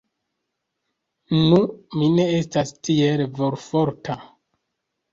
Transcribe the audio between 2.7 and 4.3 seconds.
tiel volforta.